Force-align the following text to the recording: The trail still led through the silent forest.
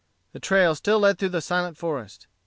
The 0.33 0.39
trail 0.39 0.73
still 0.73 0.97
led 0.97 1.19
through 1.19 1.29
the 1.29 1.41
silent 1.41 1.77
forest. 1.77 2.25